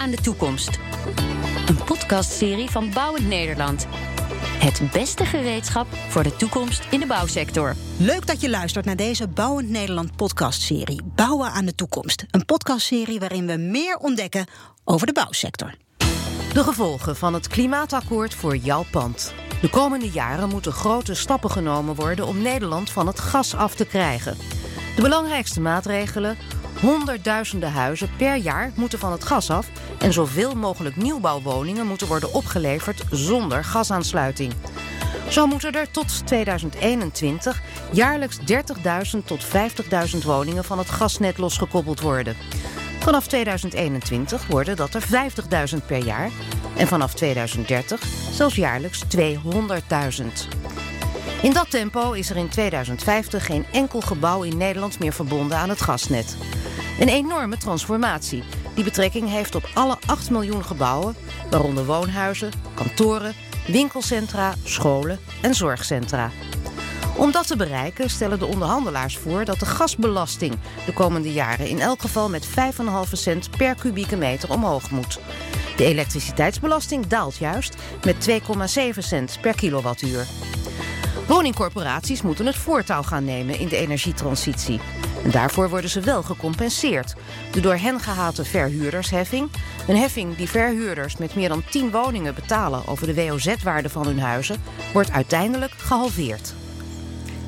[0.00, 0.78] aan de toekomst.
[1.66, 3.86] Een podcastserie van Bouwend Nederland.
[4.58, 7.74] Het beste gereedschap voor de toekomst in de bouwsector.
[7.98, 12.24] Leuk dat je luistert naar deze Bouwend Nederland podcastserie Bouwen aan de toekomst.
[12.30, 14.46] Een podcastserie waarin we meer ontdekken
[14.84, 15.74] over de bouwsector.
[16.52, 19.34] De gevolgen van het klimaatakkoord voor jouw pand.
[19.60, 23.86] De komende jaren moeten grote stappen genomen worden om Nederland van het gas af te
[23.86, 24.36] krijgen.
[24.96, 26.36] De belangrijkste maatregelen:
[26.80, 32.32] honderdduizenden huizen per jaar moeten van het gas af en zoveel mogelijk nieuwbouwwoningen moeten worden
[32.32, 34.52] opgeleverd zonder gasaansluiting.
[35.28, 37.60] Zo moeten er tot 2021
[37.92, 39.46] jaarlijks 30.000 tot
[40.14, 42.36] 50.000 woningen van het gasnet losgekoppeld worden.
[42.98, 45.02] Vanaf 2021 worden dat er
[45.74, 46.30] 50.000 per jaar
[46.76, 48.02] en vanaf 2030
[48.32, 50.58] zelfs jaarlijks 200.000.
[51.42, 55.68] In dat tempo is er in 2050 geen enkel gebouw in Nederland meer verbonden aan
[55.68, 56.36] het gasnet.
[57.00, 58.42] Een enorme transformatie
[58.74, 61.16] die betrekking heeft op alle 8 miljoen gebouwen,
[61.50, 63.34] waaronder woonhuizen, kantoren,
[63.66, 66.30] winkelcentra, scholen en zorgcentra.
[67.16, 71.80] Om dat te bereiken stellen de onderhandelaars voor dat de gasbelasting de komende jaren in
[71.80, 72.52] elk geval met 5,5
[73.12, 75.20] cent per kubieke meter omhoog moet.
[75.76, 80.26] De elektriciteitsbelasting daalt juist met 2,7 cent per kilowattuur.
[81.26, 84.80] Woningcorporaties moeten het voortouw gaan nemen in de energietransitie.
[85.24, 87.14] En daarvoor worden ze wel gecompenseerd.
[87.52, 89.50] De door hen gehate verhuurdersheffing,
[89.88, 94.20] een heffing die verhuurders met meer dan 10 woningen betalen over de WOZ-waarde van hun
[94.20, 96.54] huizen, wordt uiteindelijk gehalveerd.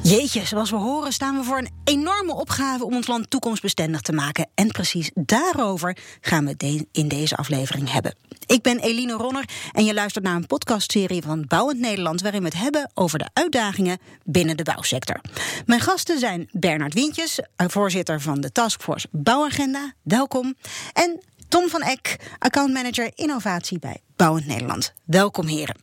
[0.03, 4.13] Jeetje, zoals we horen staan we voor een enorme opgave om ons land toekomstbestendig te
[4.13, 4.49] maken.
[4.55, 8.15] En precies daarover gaan we het in deze aflevering hebben.
[8.47, 12.21] Ik ben Eline Ronner en je luistert naar een podcastserie van Bouwend Nederland...
[12.21, 15.21] waarin we het hebben over de uitdagingen binnen de bouwsector.
[15.67, 19.93] Mijn gasten zijn Bernard Wientjes, voorzitter van de Taskforce Bouwagenda.
[20.03, 20.55] Welkom.
[20.93, 24.93] En Tom van Eck, accountmanager innovatie bij Bouwend Nederland.
[25.05, 25.77] Welkom heren.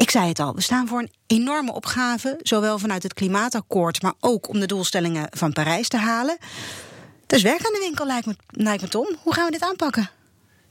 [0.00, 4.12] Ik zei het al, we staan voor een enorme opgave, zowel vanuit het klimaatakkoord, maar
[4.20, 6.38] ook om de doelstellingen van Parijs te halen.
[7.26, 9.16] Dus werk aan de winkel, lijkt me, lijkt me Tom.
[9.22, 10.10] Hoe gaan we dit aanpakken?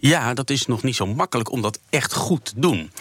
[0.01, 2.91] Ja, dat is nog niet zo makkelijk om dat echt goed te doen.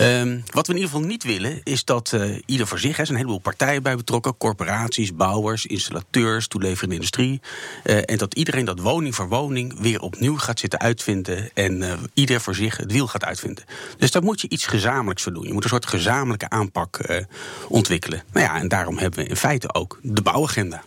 [0.00, 3.06] Um, wat we in ieder geval niet willen, is dat uh, ieder voor zich, er
[3.06, 7.40] zijn een heleboel partijen bij betrokken, corporaties, bouwers, installateurs, toeleverende industrie.
[7.84, 11.92] Uh, en dat iedereen dat woning voor woning weer opnieuw gaat zitten uitvinden en uh,
[12.14, 13.64] ieder voor zich het wiel gaat uitvinden.
[13.98, 15.46] Dus daar moet je iets gezamenlijks voor doen.
[15.46, 17.22] Je moet een soort gezamenlijke aanpak
[17.68, 18.22] ontwikkelen.
[18.32, 20.82] Nou ja, en daarom hebben we in feite ook de bouwagenda.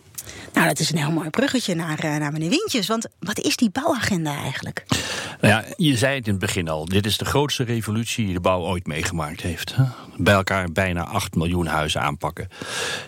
[0.57, 2.87] Nou, dat is een heel mooi bruggetje naar, uh, naar meneer Wintjes.
[2.87, 4.85] Want wat is die bouwagenda eigenlijk?
[5.41, 6.85] Nou ja, je zei het in het begin al.
[6.85, 9.75] Dit is de grootste revolutie die de bouw ooit meegemaakt heeft.
[10.15, 12.47] Bij elkaar bijna 8 miljoen huizen aanpakken.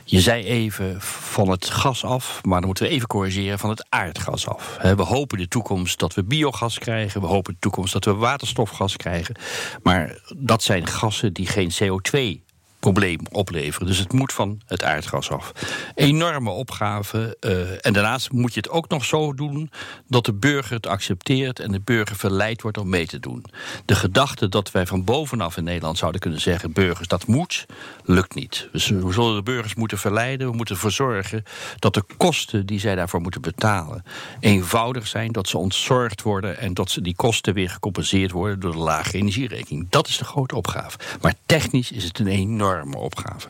[0.04, 3.86] Je zei even van het gas af, maar dan moeten we even corrigeren van het
[3.90, 4.78] aardgas af.
[4.82, 7.22] We hopen de toekomst dat we biogas krijgen.
[7.22, 9.36] We hopen de toekomst dat we waterstofgas krijgen.
[9.84, 12.48] Maar dat zijn gassen die geen CO2
[12.80, 13.88] probleem opleveren.
[13.88, 15.52] Dus het moet van het aardgas af.
[15.96, 17.38] Enorme opgave.
[17.42, 19.72] Uh, en daarnaast moet je het ook nog zo doen
[20.08, 23.46] dat de burger het accepteert en de burger verleid wordt om mee te doen.
[23.86, 27.66] De gedachte dat wij van bovenaf in Nederland zouden kunnen zeggen: burgers, dat moet,
[28.04, 28.70] lukt niet.
[28.72, 30.50] Dus we zullen de burgers moeten verleiden.
[30.50, 31.44] We moeten ervoor zorgen
[31.80, 34.04] dat de kosten die zij daarvoor moeten betalen
[34.40, 38.72] eenvoudig zijn, dat ze ontzorgd worden en dat ze die kosten weer gecompenseerd worden door
[38.72, 39.88] de lage energierekening.
[39.90, 40.98] Dat is de grote opgave.
[41.22, 43.50] Maar technisch is het een enorm enorme opgave.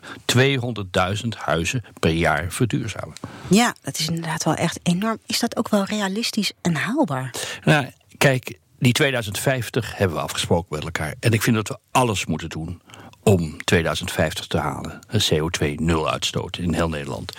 [1.22, 3.14] 200.000 huizen per jaar verduurzamen.
[3.48, 5.18] Ja, dat is inderdaad wel echt enorm.
[5.26, 7.34] Is dat ook wel realistisch en haalbaar?
[7.64, 7.86] Nou,
[8.18, 11.14] kijk, die 2050 hebben we afgesproken met elkaar.
[11.20, 12.80] En ik vind dat we alles moeten doen
[13.22, 15.00] om 2050 te halen.
[15.32, 17.32] CO2 nul uitstoot in heel Nederland.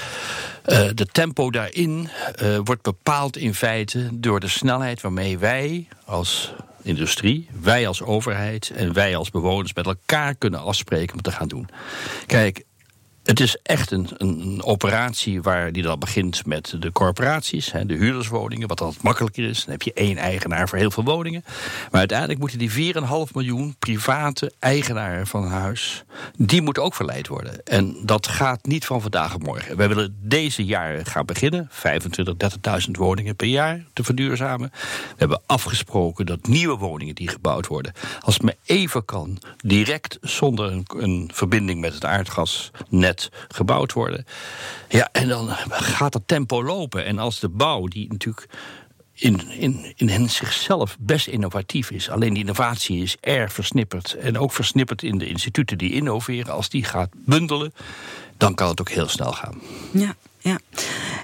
[0.66, 2.10] Uh, de tempo daarin
[2.42, 6.54] uh, wordt bepaald in feite door de snelheid waarmee wij als
[6.84, 11.48] industrie, wij als overheid en wij als bewoners met elkaar kunnen afspreken om te gaan
[11.48, 11.70] doen.
[12.26, 12.64] Kijk,
[13.24, 17.94] het is echt een, een, operatie waar die dan begint met de corporaties, hè, de
[17.94, 19.60] huurderswoningen, wat altijd makkelijker is.
[19.60, 21.44] Dan heb je één eigenaar voor heel veel woningen.
[21.92, 23.02] Maar uiteindelijk moeten die 4,5
[23.34, 26.04] miljoen private eigenaren van een huis,
[26.38, 27.64] die moeten ook verleid worden.
[27.64, 29.78] En dat gaat niet van vandaag op morgen.
[29.78, 32.36] Wij willen deze jaren gaan beginnen, 25,
[32.86, 34.70] 30.000 woningen per jaar te verduurzamen.
[34.72, 40.18] We hebben afgesproken dat nieuwe woningen die gebouwd worden, als het maar even kan, direct
[40.22, 43.11] zonder een, een verbinding met het aardgasnet
[43.48, 44.26] gebouwd worden.
[44.90, 47.06] Ja, en dan gaat dat tempo lopen.
[47.06, 48.48] En als de bouw, die natuurlijk
[49.14, 52.10] in, in, in zichzelf best innovatief is.
[52.10, 54.14] Alleen die innovatie is erg versnipperd.
[54.14, 56.54] En ook versnipperd in de instituten die innoveren.
[56.54, 57.74] Als die gaat bundelen,
[58.38, 59.62] dan kan het ook heel snel gaan.
[59.92, 60.60] Ja, ja.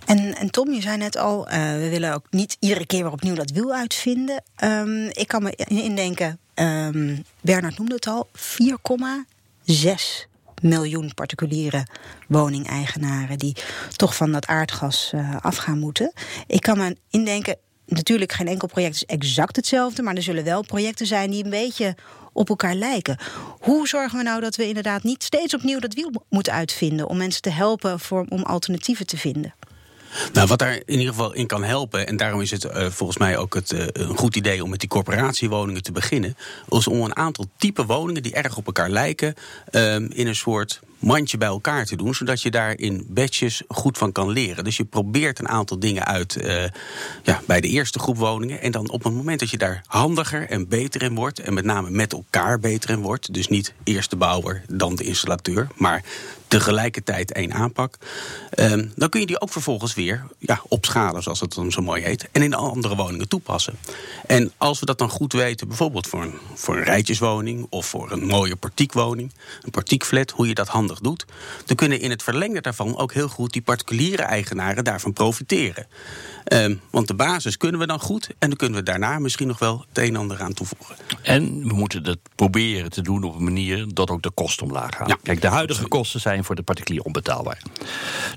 [0.05, 3.11] En, en Tom, je zei net al, eh, we willen ook niet iedere keer weer
[3.11, 4.43] opnieuw dat wiel uitvinden.
[4.63, 10.27] Um, ik kan me indenken, um, Bernard noemde het al, 4,6
[10.61, 11.85] miljoen particuliere
[12.27, 13.55] woningeigenaren die
[13.95, 16.13] toch van dat aardgas uh, af gaan moeten.
[16.47, 20.61] Ik kan me indenken, natuurlijk geen enkel project is exact hetzelfde, maar er zullen wel
[20.61, 21.95] projecten zijn die een beetje
[22.33, 23.17] op elkaar lijken.
[23.59, 27.17] Hoe zorgen we nou dat we inderdaad niet steeds opnieuw dat wiel moeten uitvinden om
[27.17, 27.99] mensen te helpen
[28.29, 29.53] om alternatieven te vinden?
[30.33, 33.17] Nou, wat daar in ieder geval in kan helpen, en daarom is het uh, volgens
[33.17, 36.37] mij ook het, uh, een goed idee om met die corporatiewoningen te beginnen,
[36.69, 39.33] is om een aantal type woningen die erg op elkaar lijken,
[39.71, 43.97] uh, in een soort mandje bij elkaar te doen, zodat je daar in batches goed
[43.97, 44.63] van kan leren.
[44.63, 46.63] Dus je probeert een aantal dingen uit uh,
[47.23, 48.61] ja, bij de eerste groep woningen.
[48.61, 51.65] En dan op het moment dat je daar handiger en beter in wordt, en met
[51.65, 56.03] name met elkaar beter in wordt, dus niet eerst de bouwer, dan de installateur, maar
[56.47, 57.97] tegelijkertijd één aanpak.
[58.55, 62.03] Um, dan kun je die ook vervolgens weer ja, opschalen, zoals het dan zo mooi
[62.03, 62.27] heet.
[62.31, 63.73] En in andere woningen toepassen.
[64.27, 68.11] En als we dat dan goed weten, bijvoorbeeld voor een, voor een rijtjeswoning of voor
[68.11, 71.25] een mooie portiekwoning, een portiekflat, hoe je dat handig doet,
[71.65, 75.87] dan kunnen in het verlengde daarvan ook heel goed die particuliere eigenaren daarvan profiteren.
[76.53, 79.59] Um, want de basis kunnen we dan goed en dan kunnen we daarna misschien nog
[79.59, 80.95] wel het een en ander aan toevoegen.
[81.21, 84.95] En we moeten dat proberen te doen op een manier dat ook de kosten omlaag
[84.95, 85.07] gaan.
[85.07, 87.61] Ja, Kijk, de huidige kosten zijn voor de particulier onbetaalbaar.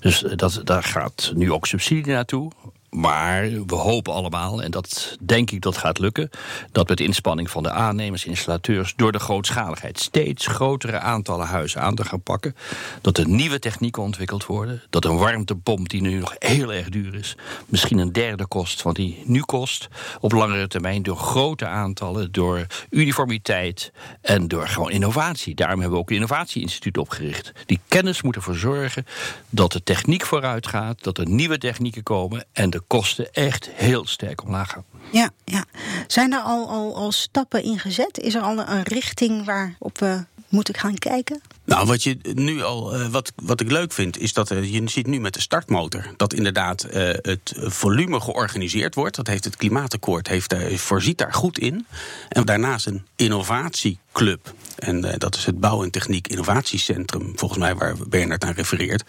[0.00, 2.52] Dus dat, daar gaat nu ook subsidie naartoe.
[2.90, 6.30] Maar we hopen allemaal, en dat denk ik dat gaat lukken,
[6.72, 11.94] dat met inspanning van de aannemers, installateurs, door de grootschaligheid steeds grotere aantallen huizen aan
[11.94, 12.56] te gaan pakken,
[13.00, 17.14] dat er nieuwe technieken ontwikkeld worden, dat een warmtepomp die nu nog heel erg duur
[17.14, 19.88] is, misschien een derde kost van die nu kost,
[20.20, 25.54] op langere termijn door grote aantallen, door uniformiteit en door gewoon innovatie.
[25.54, 27.52] Daarom hebben we ook een innovatieinstituut opgericht.
[27.66, 29.06] Die kennis moet ervoor zorgen
[29.50, 34.06] dat de techniek vooruit gaat, dat er nieuwe technieken komen en de kosten echt heel
[34.06, 34.84] sterk omlaag gaan.
[35.12, 35.64] Ja, ja.
[36.06, 38.18] Zijn er al, al, al stappen in gezet?
[38.18, 41.40] Is er al een richting waarop we moeten gaan kijken?
[41.70, 44.88] Nou, wat je nu al, uh, wat, wat ik leuk vind, is dat uh, je
[44.88, 49.16] ziet nu met de startmotor dat inderdaad uh, het volume georganiseerd wordt.
[49.16, 51.86] Dat heeft het klimaatakkoord, heeft, voorziet daar goed in.
[52.28, 54.54] En daarnaast een innovatieclub.
[54.78, 59.04] En dat is het Bouw en Techniek Innovatiecentrum, volgens mij waar Bernard aan refereert.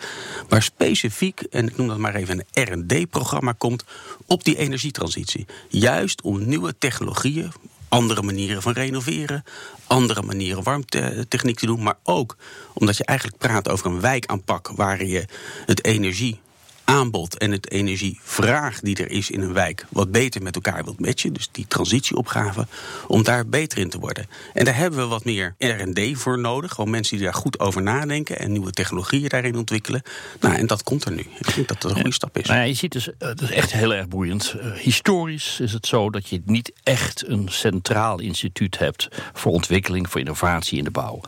[0.49, 3.83] Waar specifiek, en ik noem dat maar even een RD-programma komt
[4.25, 5.45] op die energietransitie.
[5.69, 7.51] Juist om nieuwe technologieën
[7.91, 9.43] andere manieren van renoveren,
[9.87, 12.37] andere manieren warmtechniek te doen, maar ook
[12.73, 15.25] omdat je eigenlijk praat over een wijkaanpak waar je
[15.65, 16.39] het energie
[16.83, 20.99] aanbod en het energievraag die er is in een wijk wat beter met elkaar wilt
[20.99, 21.33] matchen.
[21.33, 22.67] Dus die transitieopgave,
[23.07, 24.25] om daar beter in te worden.
[24.53, 26.71] En daar hebben we wat meer RD voor nodig.
[26.71, 30.01] Gewoon mensen die daar goed over nadenken en nieuwe technologieën daarin ontwikkelen.
[30.39, 31.19] Nou, en dat komt er nu.
[31.39, 32.47] Ik denk dat dat een goede stap is.
[32.47, 34.55] Nou ja, je ziet dus, het is echt heel erg boeiend.
[34.57, 40.09] Uh, historisch is het zo dat je niet echt een centraal instituut hebt voor ontwikkeling,
[40.09, 41.21] voor innovatie in de bouw.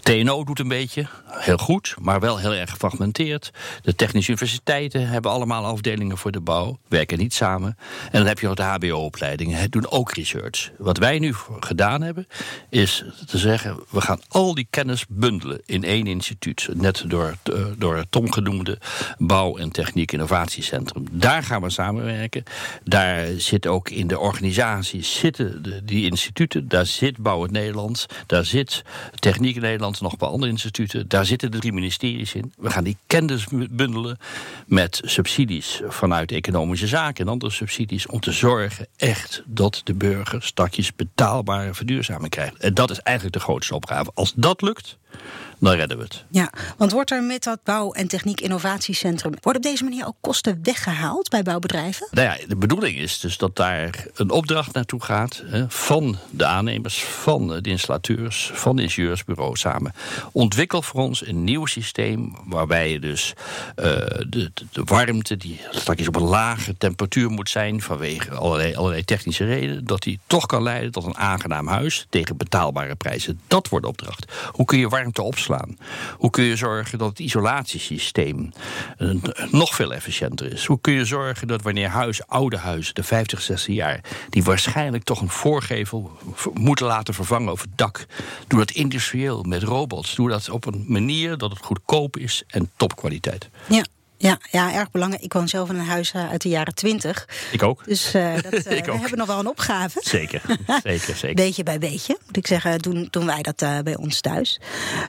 [0.00, 3.50] TNO doet een beetje, heel goed, maar wel heel erg gefragmenteerd.
[3.82, 7.76] De technische universiteiten hebben allemaal afdelingen voor de bouw, werken niet samen.
[8.04, 10.70] En dan heb je nog de HBO-opleidingen, doen ook research.
[10.78, 12.26] Wat wij nu gedaan hebben,
[12.70, 16.68] is te zeggen: we gaan al die kennis bundelen in één instituut.
[16.74, 17.34] Net door,
[17.78, 18.78] door Tom genoemde
[19.18, 21.06] Bouw- en Techniek Innovatiecentrum.
[21.10, 22.44] Daar gaan we samenwerken.
[22.84, 26.68] Daar zit ook in de organisatie zitten de, die instituten.
[26.68, 28.06] Daar zit Bouw het Nederlands.
[28.26, 28.82] Daar zit
[29.18, 31.08] Techniek Nederland, nog een paar andere instituten.
[31.08, 32.52] Daar zitten de drie ministeries in.
[32.56, 34.18] We gaan die kennis bundelen
[34.66, 40.42] met subsidies vanuit economische zaken en andere subsidies om te zorgen echt dat de burger
[40.42, 42.56] stakjes betaalbare verduurzaming krijgt.
[42.56, 44.10] En dat is eigenlijk de grootste opgave.
[44.14, 44.98] Als dat lukt,
[45.68, 46.24] dan redden we het.
[46.30, 49.32] Ja, want wordt er met dat Bouw- en Techniek Innovatiecentrum...
[49.40, 52.08] worden op deze manier ook kosten weggehaald bij bouwbedrijven?
[52.10, 55.42] Nou ja, de bedoeling is dus dat daar een opdracht naartoe gaat...
[55.46, 59.92] Hè, van de aannemers, van de installateurs, van de ingenieursbureau samen.
[60.32, 63.32] Ontwikkel voor ons een nieuw systeem waarbij je dus
[63.76, 63.84] uh,
[64.28, 65.36] de, de, warmte...
[65.36, 67.82] die straks op een lage temperatuur moet zijn...
[67.82, 69.84] vanwege allerlei, allerlei technische redenen...
[69.84, 73.40] dat die toch kan leiden tot een aangenaam huis tegen betaalbare prijzen.
[73.46, 74.32] Dat wordt de opdracht.
[74.52, 75.76] Hoe kun je warmte opslaan?
[76.16, 78.52] Hoe kun je zorgen dat het isolatiesysteem
[78.98, 80.64] uh, nog veel efficiënter is?
[80.64, 85.04] Hoe kun je zorgen dat wanneer huizen, oude huizen, de 50, 60 jaar, die waarschijnlijk
[85.04, 86.10] toch een voorgevel
[86.54, 88.06] moeten laten vervangen over het dak,
[88.46, 90.14] doe dat industrieel met robots.
[90.14, 93.48] Doe dat op een manier dat het goedkoop is en topkwaliteit.
[93.68, 93.84] Ja.
[94.22, 95.22] Ja, ja, erg belangrijk.
[95.24, 97.28] Ik woon zelf in een huis uh, uit de jaren twintig.
[97.52, 97.84] Ik ook.
[97.84, 99.00] Dus uh, dat, uh, ik we ook.
[99.00, 100.00] hebben nog wel een opgave.
[100.04, 100.42] Zeker,
[100.82, 101.34] zeker, zeker.
[101.34, 104.60] Beetje bij beetje, moet ik zeggen, doen, doen wij dat bij ons thuis.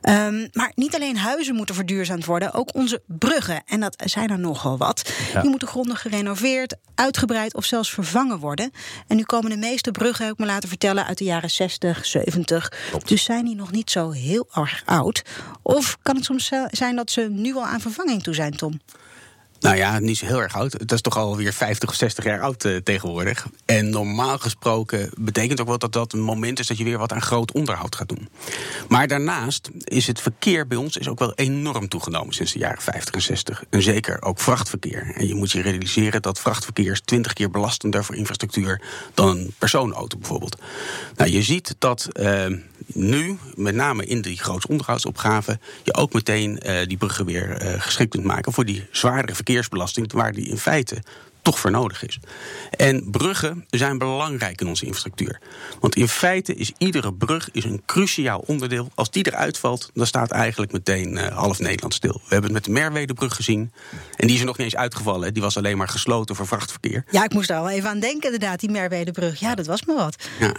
[0.10, 3.63] Um, maar niet alleen huizen moeten verduurzaamd worden, ook onze bruggen.
[3.65, 5.13] En dat zijn er nogal wat.
[5.34, 5.41] Ja.
[5.41, 8.72] Die moeten grondig gerenoveerd, uitgebreid of zelfs vervangen worden.
[9.08, 12.05] En nu komen de meeste bruggen, heb ik me laten vertellen, uit de jaren 60,
[12.05, 12.72] 70.
[12.89, 13.08] Klopt.
[13.08, 15.22] Dus zijn die nog niet zo heel erg oud.
[15.62, 18.79] Of kan het soms zijn dat ze nu al aan vervanging toe zijn, Tom?
[19.63, 20.74] Nou ja, niet zo heel erg oud.
[20.74, 23.48] Het is toch alweer 50 of 60 jaar oud uh, tegenwoordig.
[23.65, 27.12] En normaal gesproken betekent ook wel dat dat een moment is dat je weer wat
[27.12, 28.29] aan groot onderhoud gaat doen.
[28.88, 32.82] Maar daarnaast is het verkeer bij ons is ook wel enorm toegenomen sinds de jaren
[32.82, 33.63] 50 en 60.
[33.70, 35.12] En zeker ook vrachtverkeer.
[35.15, 38.82] En je moet je realiseren dat vrachtverkeer is 20 keer belastender voor infrastructuur
[39.13, 40.58] dan een personenauto bijvoorbeeld.
[41.15, 42.46] Nou, je ziet dat uh,
[42.86, 48.10] nu, met name in die grootste onderhoudsopgave, je ook meteen uh, die bruggen weer geschikt
[48.10, 51.04] kunt maken voor die zwaardere verkeersbelasting, waar die in feite
[51.42, 52.20] toch voor nodig is.
[52.70, 55.40] En bruggen zijn belangrijk in onze infrastructuur.
[55.80, 58.92] Want in feite is iedere brug is een cruciaal onderdeel.
[58.96, 62.14] Als die eruit valt, dan staat eigenlijk meteen uh, half Nederland stil.
[62.14, 63.72] We hebben het met de Merwedebrug gezien.
[64.16, 65.34] En die is er nog niet eens uitgevallen.
[65.34, 67.04] Die was alleen maar gesloten voor vrachtverkeer.
[67.10, 69.40] Ja, ik moest daar wel even aan denken, inderdaad, die Merwedebrug.
[69.40, 70.16] Ja, dat was me wat.
[70.40, 70.56] Ja.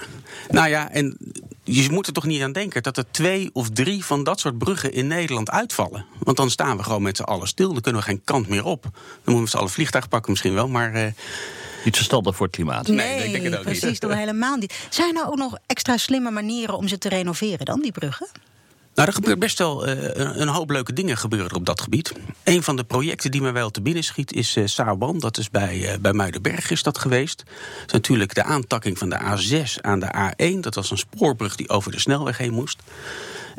[0.48, 1.16] Nou ja, en
[1.64, 4.58] je moet er toch niet aan denken dat er twee of drie van dat soort
[4.58, 6.06] bruggen in Nederland uitvallen.
[6.18, 7.72] Want dan staan we gewoon met z'n allen stil.
[7.72, 8.82] Dan kunnen we geen kant meer op.
[8.82, 8.92] Dan
[9.24, 10.94] moeten we z'n allen vliegtuig pakken misschien wel, maar...
[10.94, 11.06] Uh,
[11.84, 12.86] niet verstandig voor het klimaat.
[12.86, 14.00] Nee, nee ik denk het ook precies, niet.
[14.00, 14.86] dan helemaal niet.
[14.90, 18.26] Zijn er nou ook nog extra slimme manieren om ze te renoveren dan, die bruggen?
[18.94, 22.12] Nou, er gebeurt best wel uh, een hoop leuke dingen gebeuren op dat gebied.
[22.44, 25.18] Een van de projecten die me wel te binnen schiet is uh, Saarban.
[25.18, 27.38] Dat is bij, uh, bij Muidenberg is dat geweest.
[27.46, 30.60] Dat is natuurlijk de aantakking van de A6 aan de A1.
[30.60, 32.82] Dat was een spoorbrug die over de snelweg heen moest.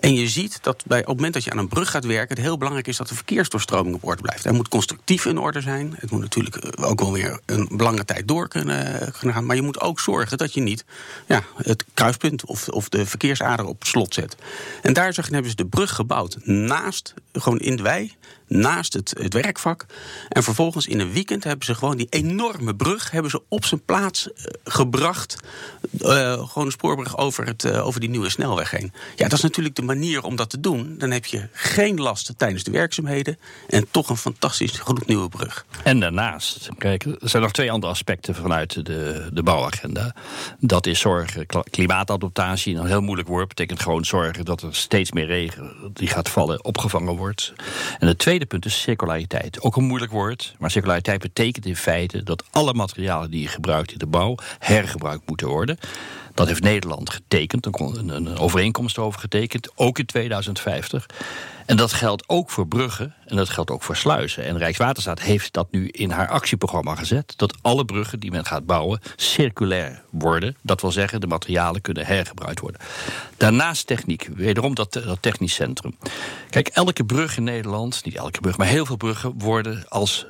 [0.05, 2.35] En je ziet dat bij, op het moment dat je aan een brug gaat werken,
[2.35, 4.43] het heel belangrijk is dat de verkeersdoorstroming op orde blijft.
[4.43, 5.95] Hij moet constructief in orde zijn.
[5.99, 9.45] Het moet natuurlijk ook wel weer een lange tijd door kunnen, kunnen gaan.
[9.45, 10.85] Maar je moet ook zorgen dat je niet
[11.27, 14.35] ja, het kruispunt of, of de verkeersader op slot zet.
[14.81, 18.13] En daar zeg, hebben ze de brug gebouwd naast, gewoon in de wei,
[18.47, 19.85] naast het, het werkvak.
[20.29, 23.85] En vervolgens in een weekend hebben ze gewoon die enorme brug hebben ze op zijn
[23.85, 25.37] plaats uh, gebracht.
[25.97, 28.93] Gewoon een spoorbrug over, het, over die nieuwe snelweg heen.
[29.15, 30.95] Ja, dat is natuurlijk de manier om dat te doen.
[30.97, 33.37] Dan heb je geen last tijdens de werkzaamheden.
[33.67, 35.65] En toch een fantastisch gloednieuwe brug.
[35.83, 40.15] En daarnaast, kijk, er zijn nog twee andere aspecten vanuit de, de bouwagenda.
[40.59, 43.47] Dat is zorgen, klimaatadaptatie, een heel moeilijk woord.
[43.47, 47.53] Betekent gewoon zorgen dat er steeds meer regen die gaat vallen, opgevangen wordt.
[47.99, 49.61] En het tweede punt is circulariteit.
[49.61, 53.91] Ook een moeilijk woord, maar circulariteit betekent in feite dat alle materialen die je gebruikt
[53.91, 55.77] in de bouw hergebruikt moeten worden.
[56.35, 61.05] Dat heeft Nederland getekend, een, een overeenkomst over getekend, ook in 2050.
[61.65, 64.43] En dat geldt ook voor bruggen en dat geldt ook voor sluizen.
[64.43, 67.33] En Rijkswaterstaat heeft dat nu in haar actieprogramma gezet.
[67.37, 70.55] Dat alle bruggen die men gaat bouwen circulair worden.
[70.61, 72.81] Dat wil zeggen, de materialen kunnen hergebruikt worden.
[73.37, 75.97] Daarnaast techniek, wederom dat, dat technisch centrum.
[76.49, 80.25] Kijk, elke brug in Nederland, niet elke brug, maar heel veel bruggen worden als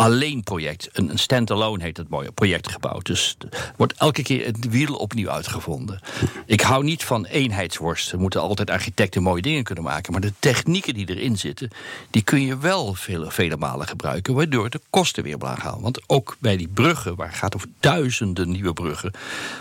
[0.00, 0.88] alleen project.
[0.92, 3.06] Een, een stand-alone heet het mooie project gebouwd.
[3.06, 3.36] Dus
[3.76, 6.00] wordt elke keer het wiel opnieuw uitgevonden.
[6.46, 8.12] Ik hou niet van eenheidsworst.
[8.12, 10.12] Er moeten altijd architecten mooie dingen kunnen maken.
[10.12, 11.70] Maar de technieken die erin zitten,
[12.10, 14.34] die kun je wel vele, vele malen gebruiken.
[14.34, 15.80] Waardoor de kosten weer omlaag gaan.
[15.80, 19.12] Want ook bij die bruggen, waar het gaat over duizenden nieuwe bruggen,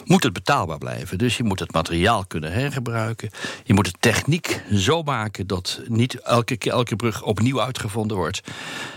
[0.06, 1.18] moet het betaalbaar blijven.
[1.18, 3.30] Dus je moet het materiaal kunnen hergebruiken.
[3.64, 8.42] Je moet de techniek zo maken dat niet elke, elke brug opnieuw uitgevonden wordt.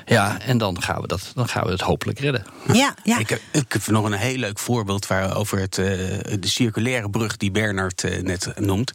[0.07, 2.45] Ja, en dan gaan we dat dan gaan we het hopelijk redden.
[2.73, 3.19] Ja, ja.
[3.19, 7.37] Ik, ik heb nog een heel leuk voorbeeld waar, over het, uh, de circulaire brug
[7.37, 8.93] die Bernard uh, net noemt.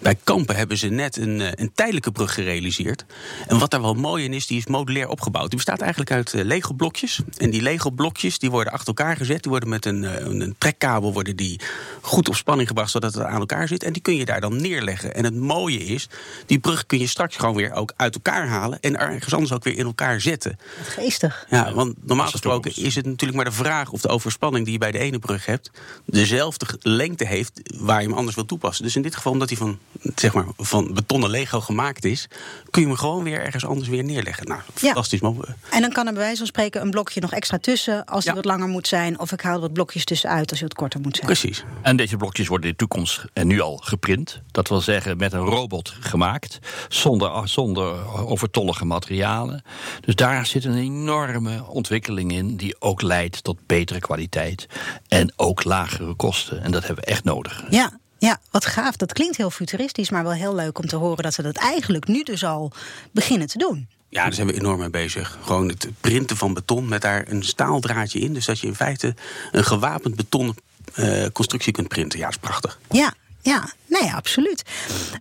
[0.00, 3.04] Bij Kampen hebben ze net een, uh, een tijdelijke brug gerealiseerd.
[3.46, 5.48] En wat daar wel mooi in is, die is modulair opgebouwd.
[5.48, 7.20] Die bestaat eigenlijk uit Lego-blokjes.
[7.36, 9.42] En die Lego-blokjes die worden achter elkaar gezet.
[9.42, 10.02] Die worden met een,
[10.40, 11.60] een trekkabel worden die
[12.00, 13.82] goed op spanning gebracht, zodat het aan elkaar zit.
[13.82, 15.14] En die kun je daar dan neerleggen.
[15.14, 16.08] En het mooie is,
[16.46, 18.80] die brug kun je straks gewoon weer ook uit elkaar halen.
[18.80, 20.58] En ergens anders ook weer in elkaar zetten.
[20.82, 21.46] Geestig.
[21.50, 24.78] Ja, want normaal gesproken is het natuurlijk maar de vraag of de overspanning die je
[24.78, 25.70] bij de ene brug hebt,
[26.04, 28.84] dezelfde lengte heeft waar je hem anders wil toepassen.
[28.84, 29.78] Dus in dit geval, omdat hij van,
[30.14, 32.28] zeg maar, van betonnen Lego gemaakt is,
[32.70, 34.46] kun je hem gewoon weer ergens anders weer neerleggen.
[34.46, 35.20] Nou, fantastisch.
[35.20, 35.32] Ja.
[35.70, 38.34] En dan kan er bij wijze van spreken een blokje nog extra tussen als hij
[38.34, 38.40] ja.
[38.40, 39.18] wat langer moet zijn.
[39.18, 41.26] Of ik haal er wat blokjes tussenuit als hij wat korter moet zijn.
[41.26, 41.64] Precies.
[41.82, 44.40] En deze blokjes worden in de toekomst en nu al geprint.
[44.50, 46.58] Dat wil zeggen met een robot gemaakt,
[46.88, 49.62] zonder, zonder overtollige materialen.
[50.00, 54.66] Dus daar zit een enorme ontwikkeling in die ook leidt tot betere kwaliteit
[55.08, 56.62] en ook lagere kosten.
[56.62, 57.64] En dat hebben we echt nodig.
[57.70, 58.96] Ja, ja, wat gaaf.
[58.96, 62.06] Dat klinkt heel futuristisch, maar wel heel leuk om te horen dat ze dat eigenlijk
[62.06, 62.72] nu dus al
[63.12, 63.88] beginnen te doen.
[64.08, 65.38] Ja, daar zijn we enorm mee bezig.
[65.42, 68.34] Gewoon het printen van beton met daar een staaldraadje in.
[68.34, 69.14] Dus dat je in feite
[69.52, 70.54] een gewapend betonnen
[70.94, 72.18] uh, constructie kunt printen.
[72.18, 72.78] Ja, dat is prachtig.
[72.90, 74.62] Ja, ja, nee, ja, absoluut.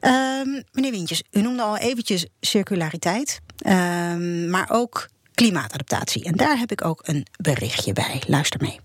[0.01, 6.23] Um, meneer Wintjes, u noemde al eventjes circulariteit, um, maar ook klimaatadaptatie.
[6.23, 8.21] En daar heb ik ook een berichtje bij.
[8.27, 8.79] Luister mee.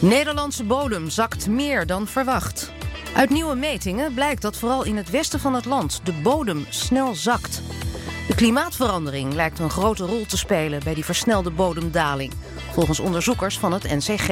[0.00, 2.72] Nederlandse bodem zakt meer dan verwacht.
[3.14, 7.14] Uit nieuwe metingen blijkt dat vooral in het westen van het land de bodem snel
[7.14, 7.62] zakt.
[8.28, 12.32] De klimaatverandering lijkt een grote rol te spelen bij die versnelde bodemdaling,
[12.72, 14.26] volgens onderzoekers van het NCG.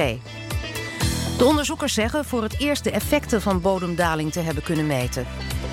[1.37, 5.27] De onderzoekers zeggen voor het eerst de effecten van bodemdaling te hebben kunnen meten.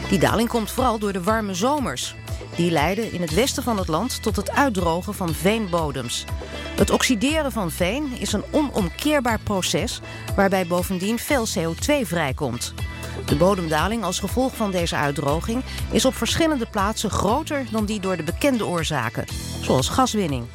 [0.09, 2.15] Die daling komt vooral door de warme zomers.
[2.57, 6.25] Die leiden in het westen van het land tot het uitdrogen van veenbodems.
[6.77, 10.01] Het oxideren van veen is een onomkeerbaar proces
[10.37, 12.75] waarbij bovendien veel CO2 vrijkomt.
[13.27, 18.17] De bodemdaling als gevolg van deze uitdroging is op verschillende plaatsen groter dan die door
[18.17, 19.25] de bekende oorzaken,
[19.61, 20.47] zoals gaswinning.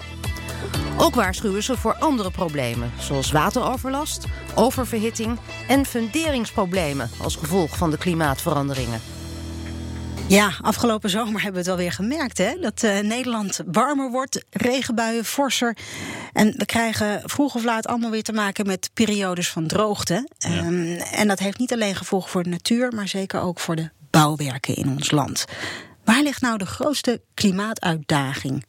[0.98, 4.26] Ook waarschuwen ze voor andere problemen, zoals wateroverlast,
[4.56, 5.38] oververhitting
[5.68, 9.02] en funderingsproblemen als gevolg van de klimaatveranderingen.
[10.30, 12.56] Ja, afgelopen zomer hebben we het alweer gemerkt, hè?
[12.62, 15.78] Dat uh, Nederland warmer wordt, regenbuien forser.
[16.34, 20.28] En we krijgen vroeg of laat allemaal weer te maken met periodes van droogte.
[20.48, 23.90] Um, en dat heeft niet alleen gevolgen voor de natuur, maar zeker ook voor de
[24.10, 25.46] bouwwerken in ons land.
[26.10, 28.66] Waar ligt nou de grootste klimaatuitdaging?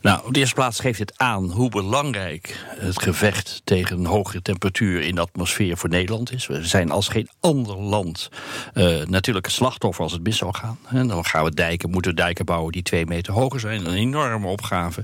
[0.00, 4.42] Nou, op de eerste plaats geeft het aan hoe belangrijk het gevecht tegen een hogere
[4.42, 6.46] temperatuur in de atmosfeer voor Nederland is.
[6.46, 8.28] We zijn als geen ander land
[8.74, 10.78] uh, natuurlijk slachtoffer als het mis zou gaan.
[10.88, 13.86] En dan gaan we dijken, moeten we dijken bouwen die twee meter hoger zijn.
[13.86, 15.02] Een enorme opgave.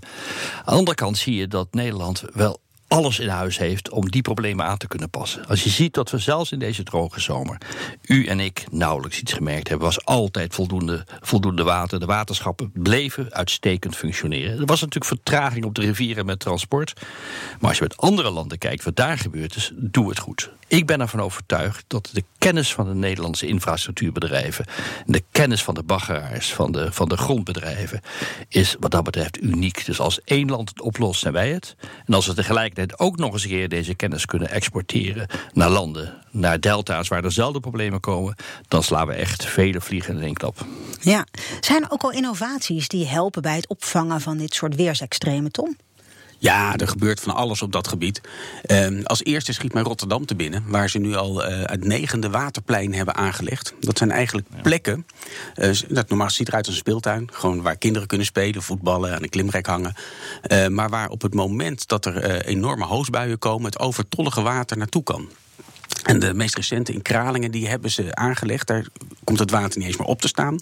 [0.56, 2.60] Aan de andere kant zie je dat Nederland wel
[2.92, 5.46] alles in huis heeft om die problemen aan te kunnen passen.
[5.46, 7.58] Als je ziet dat we zelfs in deze droge zomer,
[8.02, 12.00] u en ik nauwelijks iets gemerkt hebben, was altijd voldoende, voldoende water.
[12.00, 14.58] De waterschappen bleven uitstekend functioneren.
[14.58, 16.92] Er was natuurlijk vertraging op de rivieren met transport.
[17.60, 20.50] Maar als je met andere landen kijkt wat daar gebeurd is, doe het goed.
[20.72, 24.64] Ik ben ervan overtuigd dat de kennis van de Nederlandse infrastructuurbedrijven,
[25.06, 28.00] de kennis van de baggeraars, van de, van de grondbedrijven,
[28.48, 29.84] is wat dat betreft uniek.
[29.84, 31.76] Dus als één land het oplost, zijn wij het.
[32.06, 36.60] En als we tegelijkertijd ook nog eens een deze kennis kunnen exporteren naar landen, naar
[36.60, 38.36] delta's waar dezelfde problemen komen,
[38.68, 40.66] dan slaan we echt vele vliegen in één klap.
[41.00, 41.26] Ja,
[41.60, 45.76] zijn er ook al innovaties die helpen bij het opvangen van dit soort weersextremen, Tom?
[46.42, 48.20] Ja, er gebeurt van alles op dat gebied.
[48.66, 52.30] Uh, als eerste schiet mij Rotterdam te binnen, waar ze nu al uh, het negende
[52.30, 53.74] waterplein hebben aangelegd.
[53.80, 55.06] Dat zijn eigenlijk plekken.
[55.56, 57.28] Uh, dat normaal ziet eruit als een speeltuin.
[57.32, 59.94] Gewoon waar kinderen kunnen spelen, voetballen, aan een klimrek hangen.
[60.52, 65.02] Uh, maar waar op het moment dat er enorme hoosbuien komen, het overtollige water naartoe
[65.02, 65.28] kan.
[66.02, 68.66] En de meest recente in Kralingen, die hebben ze aangelegd.
[68.66, 68.86] Daar
[69.24, 70.58] komt het water niet eens meer op te staan.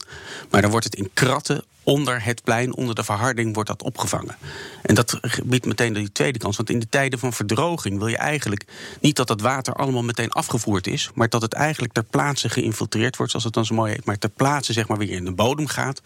[0.51, 4.37] Maar dan wordt het in kratten onder het plein, onder de verharding, wordt dat opgevangen.
[4.83, 6.57] En dat biedt meteen die tweede kans.
[6.57, 8.65] Want in de tijden van verdroging wil je eigenlijk
[9.01, 11.11] niet dat dat water allemaal meteen afgevoerd is.
[11.15, 14.05] Maar dat het eigenlijk ter plaatse geïnfiltreerd wordt, zoals het dan zo mooi heet.
[14.05, 16.03] Maar ter plaatse zeg maar weer in de bodem gaat.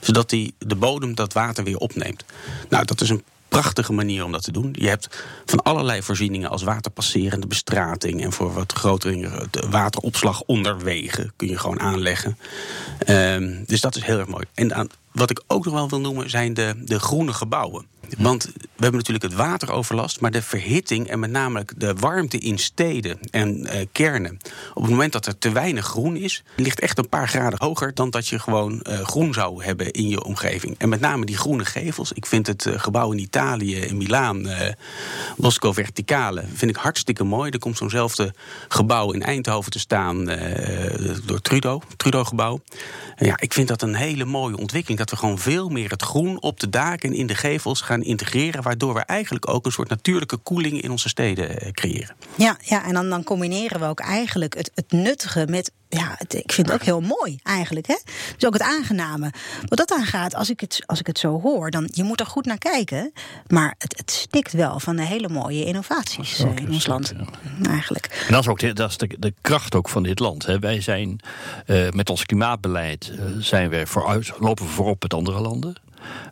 [0.00, 2.24] Zodat die, de bodem dat water weer opneemt.
[2.68, 4.74] Nou, dat is een prachtige manier om dat te doen.
[4.78, 11.48] Je hebt van allerlei voorzieningen als waterpasserende bestrating en voor wat grotere wateropslag onderwegen kun
[11.48, 12.38] je gewoon aanleggen.
[13.08, 14.44] Um, dus dat is heel erg mooi.
[14.54, 17.86] En aan, wat ik ook nog wel wil noemen zijn de, de groene gebouwen.
[18.18, 22.58] Want we hebben natuurlijk het wateroverlast, maar de verhitting en met name de warmte in
[22.58, 24.38] steden en uh, kernen.
[24.74, 27.94] Op het moment dat er te weinig groen is, ligt echt een paar graden hoger
[27.94, 30.74] dan dat je gewoon uh, groen zou hebben in je omgeving.
[30.78, 32.12] En met name die groene gevels.
[32.12, 34.48] Ik vind het uh, gebouw in Italië, in Milaan,
[35.36, 37.50] Bosco Verticale, vind ik hartstikke mooi.
[37.50, 38.34] Er komt zo'nzelfde
[38.68, 40.24] gebouw in Eindhoven te staan
[41.24, 42.60] door Trudeau, Trudeau-gebouw.
[43.16, 44.98] ja, ik vind dat een hele mooie ontwikkeling.
[44.98, 48.02] Dat we gewoon veel meer het groen op de daken en in de gevels gaan
[48.04, 52.16] integreren, waardoor we eigenlijk ook een soort natuurlijke koeling in onze steden eh, creëren.
[52.34, 56.34] Ja, ja en dan, dan combineren we ook eigenlijk het, het nuttige met ja, het,
[56.34, 57.86] ik vind het ook heel mooi eigenlijk.
[57.86, 57.96] Hè?
[58.36, 59.32] Dus ook het aangename.
[59.64, 62.26] Wat dat aangaat, als ik het, als ik het zo hoor, dan je moet er
[62.26, 63.12] goed naar kijken.
[63.46, 67.14] Maar het, het stikt wel van de hele mooie innovaties eh, in ons land.
[67.66, 68.24] Eigenlijk.
[68.26, 70.46] En dat is ook de, dat is de, de kracht ook van dit land.
[70.46, 70.58] Hè.
[70.58, 71.20] Wij zijn
[71.66, 75.74] uh, met ons klimaatbeleid uh, zijn we vooruit, lopen we voorop met andere landen.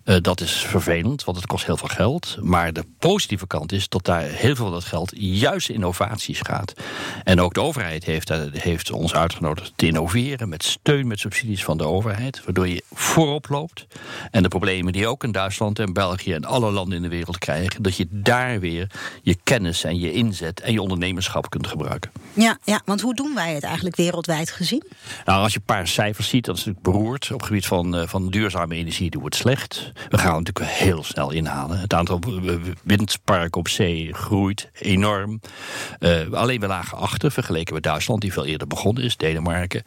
[0.05, 2.37] Uh, dat is vervelend, want het kost heel veel geld.
[2.41, 6.73] Maar de positieve kant is dat daar heel veel van dat geld juist innovaties gaat.
[7.25, 11.65] En ook de overheid heeft, uh, heeft ons uitgenodigd te innoveren met steun, met subsidies
[11.65, 12.45] van de overheid.
[12.45, 13.87] Waardoor je voorop loopt.
[14.31, 17.39] En de problemen die ook in Duitsland en België en alle landen in de wereld
[17.39, 18.91] krijgen, dat je daar weer
[19.23, 22.11] je kennis en je inzet en je ondernemerschap kunt gebruiken.
[22.35, 24.85] Ja, ja, want hoe doen wij het eigenlijk wereldwijd gezien?
[25.25, 27.31] Nou, als je een paar cijfers ziet, dat is natuurlijk beroerd.
[27.33, 29.93] Op het gebied van, uh, van duurzame energie doen we het slecht.
[30.09, 31.79] We gaan het natuurlijk heel snel inhalen.
[31.79, 32.21] Het aantal
[32.85, 35.41] windparken op zee groeit enorm.
[36.01, 39.83] Uh, alleen we lagen achter, vergeleken met Duitsland, die veel eerder begonnen is, Denemarken.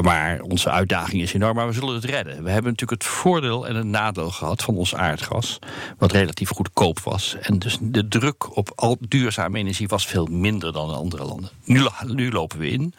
[0.00, 2.42] Maar onze uitdaging is enorm, maar we zullen het redden.
[2.42, 5.58] We hebben natuurlijk het voordeel en het nadeel gehad van ons aardgas,
[5.98, 7.36] wat relatief goedkoop was.
[7.40, 11.50] En dus de druk op al duurzame energie was veel minder dan in andere landen.
[11.76, 12.94] Nu, nu lopen we in.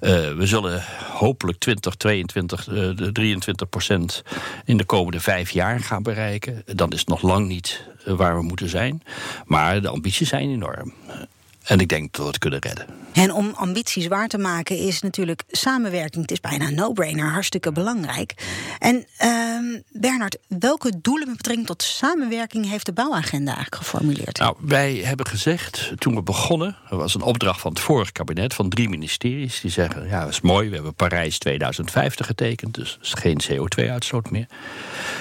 [0.00, 4.22] Uh, we zullen hopelijk 20, 22, uh, 23 procent
[4.64, 6.62] in de komende vijf jaar gaan bereiken.
[6.66, 9.02] Dan is het nog lang niet uh, waar we moeten zijn.
[9.44, 10.92] Maar de ambities zijn enorm.
[11.68, 12.86] En ik denk dat we het kunnen redden.
[13.12, 16.22] En om ambities waar te maken is natuurlijk samenwerking.
[16.22, 18.34] Het is bijna een no-brainer, hartstikke belangrijk.
[18.78, 24.38] En uh, Bernard, welke doelen met betrekking tot samenwerking heeft de bouwagenda eigenlijk geformuleerd?
[24.38, 28.54] Nou, wij hebben gezegd, toen we begonnen, er was een opdracht van het vorige kabinet
[28.54, 29.60] van drie ministeries.
[29.60, 34.46] Die zeggen, ja, dat is mooi, we hebben Parijs 2050 getekend, dus geen CO2-uitstoot meer.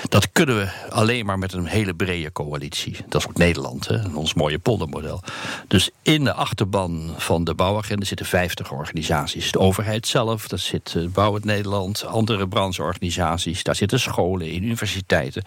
[0.09, 2.97] Dat kunnen we alleen maar met een hele brede coalitie.
[3.09, 5.23] Dat is ook Nederland, hè, ons mooie poldermodel.
[5.67, 9.51] Dus in de achterban van de bouwagenda agenda zitten 50 organisaties.
[9.51, 14.63] De overheid zelf, daar zit uh, Bouw het Nederland, andere brancheorganisaties, daar zitten scholen in,
[14.63, 15.43] universiteiten.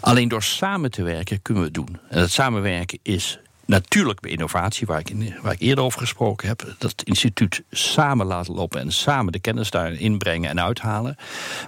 [0.00, 1.98] Alleen door samen te werken kunnen we het doen.
[2.08, 6.48] En dat samenwerken is Natuurlijk bij innovatie, waar ik, in, waar ik eerder over gesproken
[6.48, 6.74] heb.
[6.78, 11.16] Dat instituut samen laten lopen en samen de kennis daarin inbrengen en uithalen.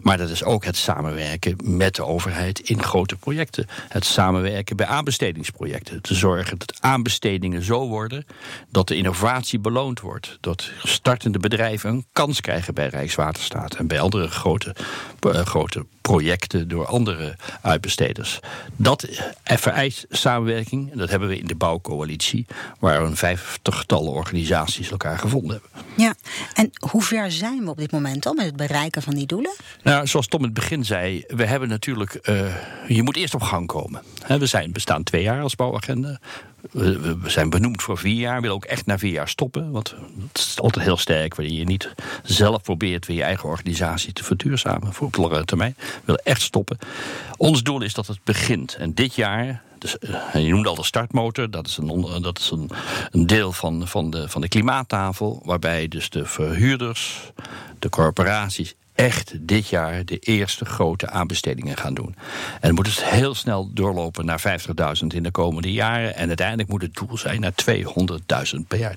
[0.02, 3.66] Maar dat is ook het samenwerken met de overheid in grote projecten.
[3.88, 6.02] Het samenwerken bij aanbestedingsprojecten.
[6.02, 8.26] Te zorgen dat aanbestedingen zo worden
[8.70, 10.38] dat de innovatie beloond wordt.
[10.40, 14.74] Dat startende bedrijven een kans krijgen bij Rijkswaterstaat en bij andere grote,
[15.26, 18.40] uh, grote projecten door andere uitbesteders.
[18.76, 19.08] Dat
[19.44, 20.92] vereist samenwerking.
[20.92, 22.46] En dat hebben we in de bouwcoalitie,
[22.78, 25.70] waar een vijftigtal organisaties elkaar gevonden hebben.
[25.96, 26.14] Ja,
[26.54, 29.54] en hoe ver zijn we op dit moment al met het bereiken van die doelen?
[29.82, 32.18] Nou, zoals Tom in het begin zei, we hebben natuurlijk.
[32.22, 32.54] Uh,
[32.88, 34.02] je moet eerst op gang komen.
[34.26, 36.20] we zijn, bestaan twee jaar als bouwagenda.
[36.70, 38.40] We, zijn benoemd voor vier jaar.
[38.40, 39.70] Willen ook echt na vier jaar stoppen.
[39.70, 39.94] Want
[40.28, 44.24] het is altijd heel sterk wanneer je niet zelf probeert weer je eigen organisatie te
[44.24, 45.74] verduurzamen voor op langere termijn.
[45.78, 46.78] We willen echt stoppen.
[47.36, 48.74] Ons doel is dat het begint.
[48.74, 49.62] En dit jaar.
[49.78, 49.96] Dus,
[50.32, 52.70] je noemde al de startmotor, dat is een, dat is een,
[53.10, 57.32] een deel van, van, de, van de klimaattafel, waarbij dus de verhuurders,
[57.78, 62.14] de corporaties echt dit jaar de eerste grote aanbestedingen gaan doen.
[62.54, 64.60] En dan moet het heel snel doorlopen naar
[65.00, 66.14] 50.000 in de komende jaren.
[66.14, 67.54] En uiteindelijk moet het doel zijn naar
[68.54, 68.96] 200.000 per jaar.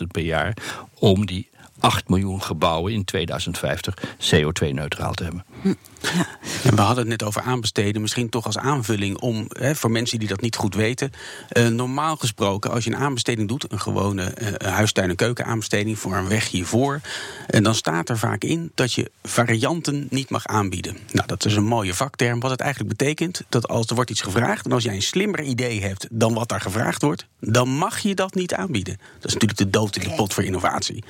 [0.00, 0.56] 200.000 per jaar
[0.98, 5.44] om die 8 miljoen gebouwen in 2050 CO2-neutraal te hebben.
[5.64, 6.26] Ja.
[6.62, 10.18] En we hadden het net over aanbesteden, misschien toch als aanvulling om, hè, voor mensen
[10.18, 11.12] die dat niet goed weten.
[11.52, 16.14] Uh, normaal gesproken, als je een aanbesteding doet, een gewone uh, huistuin- en keukenaanbesteding voor
[16.14, 17.00] een weg hiervoor,
[17.46, 20.96] en dan staat er vaak in dat je varianten niet mag aanbieden.
[21.12, 22.40] Nou, dat is een mooie vakterm.
[22.40, 25.42] Wat het eigenlijk betekent, dat als er wordt iets gevraagd, en als jij een slimmer
[25.42, 28.96] idee hebt dan wat daar gevraagd wordt, dan mag je dat niet aanbieden.
[28.96, 31.04] Dat is natuurlijk de dood in de pot voor innovatie.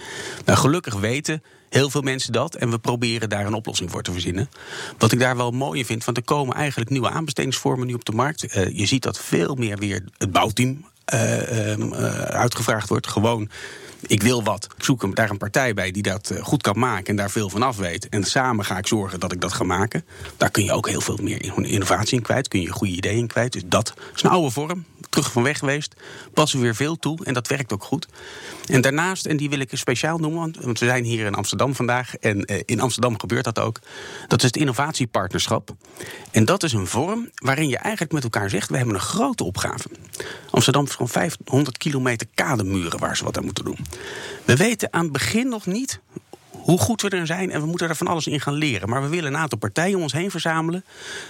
[0.45, 1.43] Nou, gelukkig weten
[1.75, 2.55] heel veel mensen dat.
[2.55, 4.51] En we proberen daar een oplossing voor te verzinnen.
[4.99, 8.05] Wat ik daar wel mooi in vind, want er komen eigenlijk nieuwe aanbestedingsvormen nu op
[8.05, 8.57] de markt.
[8.57, 10.85] Uh, je ziet dat veel meer weer het bouwteam
[11.15, 13.07] uh, um, uh, uitgevraagd wordt.
[13.07, 13.51] Gewoon
[14.07, 14.69] ik wil wat.
[14.77, 17.63] Ik zoek daar een partij bij die dat goed kan maken en daar veel van
[17.63, 18.09] af weet.
[18.09, 20.05] En samen ga ik zorgen dat ik dat ga maken.
[20.37, 22.49] Daar kun je ook heel veel meer innovatie in kwijt.
[22.49, 23.53] Kun je goede ideeën in kwijt.
[23.53, 24.85] Dus dat is een oude vorm.
[25.09, 25.95] Terug van weg geweest.
[26.35, 27.25] Passen we weer veel toe.
[27.25, 28.07] En dat werkt ook goed.
[28.67, 32.17] En daarnaast, en die wil ik speciaal noemen, want we zijn hier in Amsterdam vandaag.
[32.17, 33.81] En in Amsterdam gebeurt dat ook.
[34.29, 35.75] Dat is het innovatiepartnerschap.
[36.31, 39.45] En dat is een vorm waarin je eigenlijk met elkaar zegt: we hebben een grote
[39.45, 39.89] opgave.
[40.51, 43.79] Amsterdam is gewoon 500 kilometer kademuren waar ze wat aan moeten doen.
[44.45, 46.01] We weten aan het begin nog niet
[46.65, 48.89] hoe goed we er zijn en we moeten er van alles in gaan leren.
[48.89, 50.85] Maar we willen een aantal partijen om ons heen verzamelen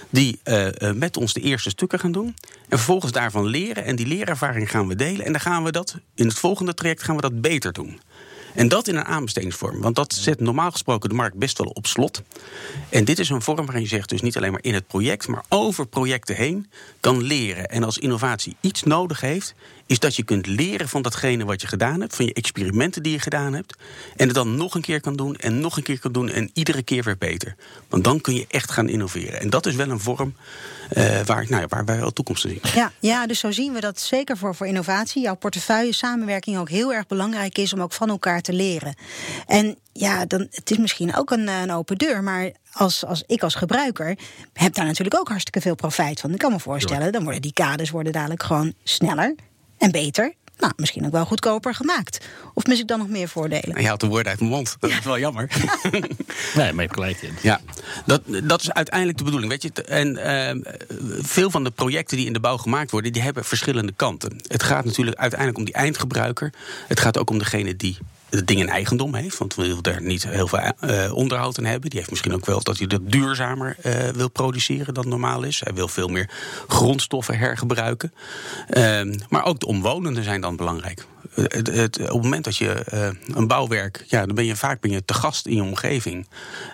[0.09, 2.35] die uh, met ons de eerste stukken gaan doen.
[2.69, 5.25] En vervolgens daarvan leren en die leerervaring gaan we delen.
[5.25, 7.99] En dan gaan we dat in het volgende traject gaan we dat beter doen.
[8.55, 9.81] En dat in een aanbestedingsvorm.
[9.81, 12.21] Want dat zet normaal gesproken de markt best wel op slot.
[12.89, 15.27] En dit is een vorm waarin je zegt, dus niet alleen maar in het project,
[15.27, 17.69] maar over projecten heen kan leren.
[17.69, 21.67] En als innovatie iets nodig heeft, is dat je kunt leren van datgene wat je
[21.67, 23.75] gedaan hebt, van je experimenten die je gedaan hebt.
[24.15, 26.49] En het dan nog een keer kan doen en nog een keer kan doen en
[26.53, 27.55] iedere keer weer beter.
[27.89, 29.39] Want dan kun je echt gaan innoveren.
[29.39, 30.35] En dat is wel een vorm
[30.97, 32.59] uh, waar, nou ja, waar wij wel toekomst zien.
[32.75, 36.69] Ja, ja, dus zo zien we dat zeker voor, voor innovatie, jouw portefeuille, samenwerking ook
[36.69, 38.95] heel erg belangrijk is om ook van elkaar te leren.
[39.45, 43.43] En ja, dan, het is misschien ook een, een open deur, maar als, als ik
[43.43, 44.17] als gebruiker
[44.53, 46.31] heb daar natuurlijk ook hartstikke veel profijt van.
[46.31, 49.35] Ik kan me voorstellen, dan worden die kaders worden dadelijk gewoon sneller
[49.77, 50.33] en beter.
[50.57, 52.25] nou, misschien ook wel goedkoper gemaakt.
[52.53, 53.81] Of mis ik dan nog meer voordelen?
[53.81, 54.77] Je haalt de woorden uit mijn mond.
[54.79, 55.49] Dat is wel jammer.
[55.91, 57.33] nee, maar je hebt gelijk in.
[57.41, 57.61] Ja,
[58.05, 59.51] dat, dat is uiteindelijk de bedoeling.
[59.51, 59.83] Weet je?
[59.83, 60.73] En uh,
[61.21, 64.41] veel van de projecten die in de bouw gemaakt worden, die hebben verschillende kanten.
[64.47, 66.53] Het gaat natuurlijk uiteindelijk om die eindgebruiker.
[66.87, 67.97] Het gaat ook om degene die
[68.29, 69.37] het ding in eigendom heeft.
[69.37, 71.89] Want willen daar niet heel veel uh, onderhoud aan hebben.
[71.89, 75.61] Die heeft misschien ook wel dat hij dat duurzamer uh, wil produceren dan normaal is.
[75.63, 76.29] Hij wil veel meer
[76.67, 78.13] grondstoffen hergebruiken.
[78.69, 81.05] Uh, maar ook de omwonenden zijn dan belangrijk.
[81.33, 83.07] Het, het, op het moment dat je uh,
[83.37, 86.27] een bouwwerk, ja, dan ben je vaak ben je te gast in je omgeving.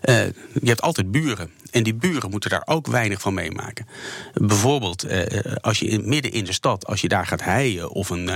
[0.03, 0.25] Uh,
[0.61, 1.49] je hebt altijd buren.
[1.71, 3.87] En die buren moeten daar ook weinig van meemaken.
[4.33, 5.25] Bijvoorbeeld, uh,
[5.61, 8.29] als je in, midden in de stad, als je daar gaat heien of een,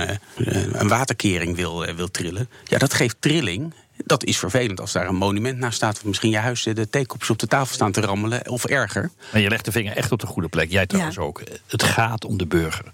[0.72, 3.74] een waterkering wil, wil trillen, ja, dat geeft trilling.
[4.04, 5.96] Dat is vervelend als daar een monument naast staat.
[5.96, 8.50] Of misschien je huis de theekopjes op de tafel staan te rammelen.
[8.50, 9.10] Of erger.
[9.32, 10.70] En je legt de vinger echt op de goede plek.
[10.70, 11.22] Jij trouwens ja.
[11.22, 11.42] ook.
[11.66, 12.90] Het gaat om de burger.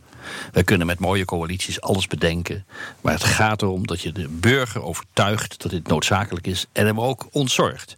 [0.52, 2.64] Wij kunnen met mooie coalities alles bedenken.
[3.00, 6.66] Maar het gaat erom dat je de burger overtuigt dat dit noodzakelijk is.
[6.72, 7.96] En hem ook ontzorgt.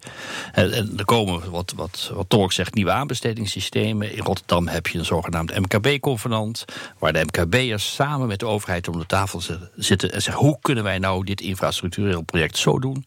[0.52, 4.12] En, er komen, wat, wat, wat zegt, nieuwe aanbestedingssystemen.
[4.12, 6.64] In Rotterdam heb je een zogenaamd MKB-convenant.
[6.98, 9.42] Waar de MKB'ers samen met de overheid om de tafel
[9.76, 10.12] zitten.
[10.12, 13.06] En zeggen: hoe kunnen wij nou dit infrastructureel project zo doen.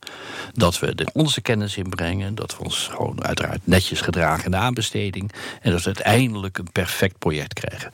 [0.54, 2.36] dat we de, onze kennis inbrengen.
[2.36, 5.32] Dat we ons gewoon uiteraard netjes gedragen in de aanbesteding.
[5.62, 7.90] En dat we uiteindelijk een perfect project krijgen.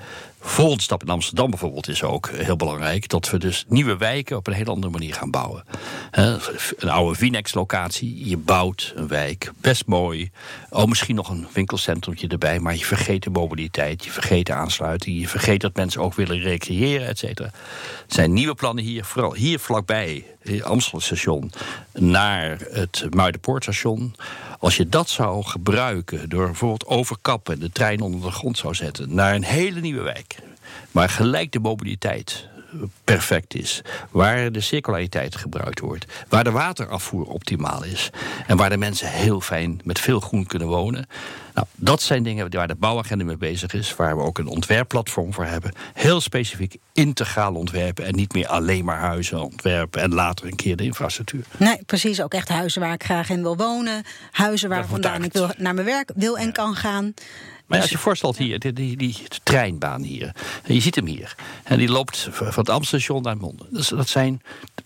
[0.45, 3.09] Volgende stap in Amsterdam bijvoorbeeld is ook heel belangrijk.
[3.09, 5.63] Dat we dus nieuwe wijken op een heel andere manier gaan bouwen.
[6.11, 8.29] Een oude Vinex-locatie.
[8.29, 9.51] Je bouwt een wijk.
[9.61, 10.31] Best mooi.
[10.69, 12.59] Oh, misschien nog een winkelcentrumtje erbij.
[12.59, 14.03] Maar je vergeet de mobiliteit.
[14.03, 15.19] Je vergeet de aansluiting.
[15.19, 17.47] Je vergeet dat mensen ook willen recreëren, et cetera.
[17.47, 17.53] Er
[18.07, 19.05] zijn nieuwe plannen hier.
[19.05, 20.25] Vooral hier vlakbij.
[20.63, 21.51] Amstelstation.
[21.93, 24.15] Naar het Muidenpoortstation.
[24.63, 27.59] Als je dat zou gebruiken door bijvoorbeeld overkappen...
[27.59, 30.35] de trein onder de grond zou zetten naar een hele nieuwe wijk...
[30.91, 32.47] waar gelijk de mobiliteit
[33.03, 33.81] perfect is.
[34.11, 36.05] Waar de circulariteit gebruikt wordt.
[36.29, 38.09] Waar de waterafvoer optimaal is.
[38.47, 41.07] En waar de mensen heel fijn met veel groen kunnen wonen.
[41.53, 43.95] Nou, dat zijn dingen waar de bouwagenda mee bezig is.
[43.95, 45.73] Waar we ook een ontwerpplatform voor hebben.
[45.93, 48.05] Heel specifiek integraal ontwerpen.
[48.05, 50.01] En niet meer alleen maar huizen ontwerpen.
[50.01, 51.45] En later een keer de infrastructuur.
[51.57, 52.21] Nee, precies.
[52.21, 54.03] Ook echt huizen waar ik graag in wil wonen.
[54.31, 57.13] Huizen waar vandaan ik wil, naar mijn werk wil en kan gaan.
[57.65, 60.35] Maar als je voorstelt hier, die, die, die treinbaan hier.
[60.65, 61.35] Je ziet hem hier.
[61.63, 63.67] En die loopt van het Amstelstation naar Monden.
[63.69, 64.41] Dus dat zijn,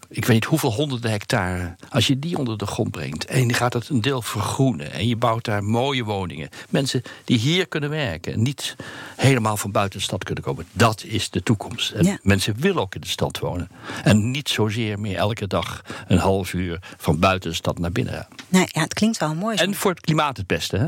[0.10, 1.76] ik weet niet hoeveel honderden hectare.
[1.89, 3.26] Als je die onder de grond brengt.
[3.26, 4.91] En je gaat het een deel vergroenen.
[4.91, 6.50] En je bouwt daar mooie woningen.
[6.70, 8.34] Mensen die hier kunnen werken.
[8.34, 8.76] En niet
[9.15, 10.65] helemaal van buiten de stad kunnen komen.
[10.72, 11.91] Dat is de toekomst.
[11.91, 12.17] En Ja.
[12.22, 13.70] mensen willen ook in de stad wonen.
[14.04, 18.28] En niet zozeer meer elke dag een half uur van buiten de stad naar binnen.
[18.50, 19.58] Nee, ja, het klinkt wel mooi.
[19.58, 20.88] En voor het klimaat het beste, hè?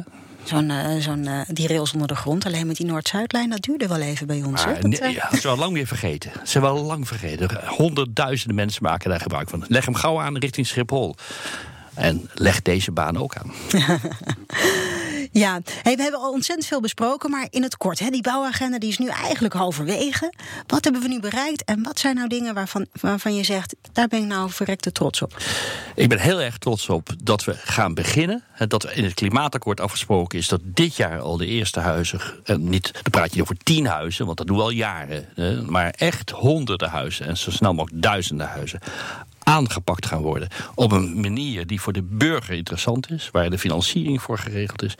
[0.49, 3.99] Zo'n, zo'n, eh, die rails onder de grond, alleen met die Noord-Zuidlijn, dat duurde wel
[3.99, 4.65] even bij ons.
[4.65, 6.31] Maar Dat, nee, eh, ja, dat is wel lang weer vergeten.
[6.33, 7.49] Ze zijn wel lang vergeten.
[7.65, 9.65] Honderdduizenden mensen maken daar gebruik van.
[9.67, 11.15] Leg hem gauw aan richting Schiphol.
[11.93, 13.51] En leg deze baan ook aan.
[15.31, 18.79] Ja, hey, we hebben al ontzettend veel besproken, maar in het kort, hè, die bouwagenda
[18.79, 20.33] die is nu eigenlijk halverwege.
[20.67, 24.07] Wat hebben we nu bereikt en wat zijn nou dingen waarvan, waarvan je zegt, daar
[24.07, 25.37] ben ik nou verrekte trots op?
[25.95, 28.43] Ik ben heel erg trots op dat we gaan beginnen.
[28.67, 32.21] Dat in het klimaatakkoord afgesproken is dat dit jaar al de eerste huizen.
[32.43, 35.27] En niet, dan praat je over tien huizen, want dat doen we al jaren.
[35.67, 38.79] Maar echt honderden huizen en zo snel mogelijk duizenden huizen.
[39.49, 44.21] Aangepakt gaan worden op een manier die voor de burger interessant is, waar de financiering
[44.21, 44.95] voor geregeld is.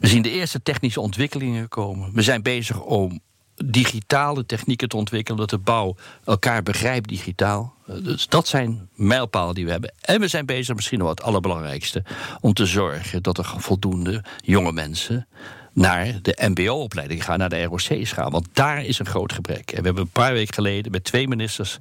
[0.00, 2.10] We zien de eerste technische ontwikkelingen komen.
[2.14, 3.20] We zijn bezig om
[3.64, 7.74] digitale technieken te ontwikkelen, dat de bouw elkaar begrijpt digitaal.
[7.86, 9.94] Eh, Dus dat zijn mijlpalen die we hebben.
[10.00, 12.04] En we zijn bezig, misschien wat het allerbelangrijkste,
[12.40, 15.26] om te zorgen dat er voldoende jonge mensen
[15.76, 18.30] naar de MBO-opleiding gaan, naar de ROC's gaan.
[18.30, 19.70] Want daar is een groot gebrek.
[19.70, 21.76] En we hebben een paar weken geleden met twee ministers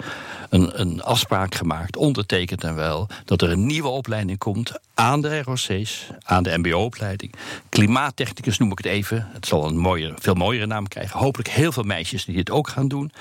[0.49, 5.41] een, een afspraak gemaakt, ondertekend en wel, dat er een nieuwe opleiding komt aan de
[5.41, 7.33] ROC's, aan de MBO-opleiding.
[7.69, 9.29] Klimaattechnicus noem ik het even.
[9.33, 11.19] Het zal een mooie, veel mooiere naam krijgen.
[11.19, 13.11] Hopelijk heel veel meisjes die dit ook gaan doen.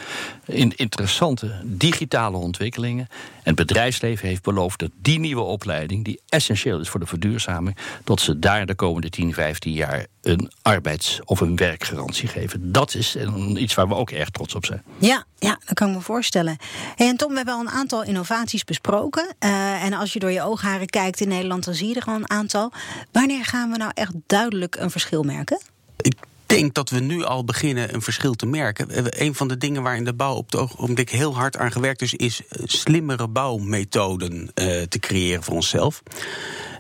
[0.47, 3.09] In interessante digitale ontwikkelingen.
[3.11, 7.77] En het bedrijfsleven heeft beloofd dat die nieuwe opleiding, die essentieel is voor de verduurzaming,
[8.05, 12.73] dat ze daar de komende 10, 15 jaar een arbeids- of een werkgarantie geven.
[12.73, 13.17] Dat is
[13.57, 14.83] iets waar we ook erg trots op zijn.
[14.99, 16.57] Ja, ja, dat kan ik me voorstellen.
[16.95, 19.35] Hey, en Tom, we hebben al een aantal innovaties besproken.
[19.39, 22.73] Eh, en als je door je oogharen kijkt in Nederland, je er al een aantal.
[23.13, 25.61] Wanneer gaan we nou echt duidelijk een verschil merken?
[26.01, 26.15] Ik
[26.47, 28.91] denk dat we nu al beginnen een verschil te merken.
[28.91, 31.73] Eh, Een van de dingen waar in de bouw op het ogenblik heel hard aan
[31.73, 36.03] gewerkt is, is eh, slimmere bouwmethoden eh, te creëren voor onszelf.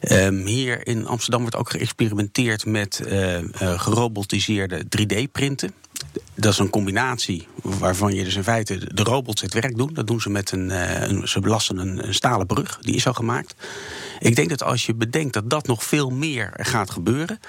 [0.00, 5.74] Ehm, hier in Amsterdam wordt ook geëxperimenteerd met eh, eh, gerobotiseerde 3D-printen.
[6.34, 9.90] Dat is een combinatie waarvan je dus in feite de robots het werk doen.
[9.92, 10.70] Dat doen ze met een,
[11.10, 13.54] een ze belasten een, stalen brug, die is al gemaakt.
[14.18, 17.40] Ik denk dat als je bedenkt dat dat nog veel meer gaat gebeuren,